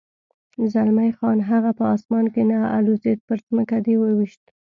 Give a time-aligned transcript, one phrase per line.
[0.73, 4.43] زلمی خان: هغه په اسمان کې نه الوزېد، پر ځمکه دې و وېشت.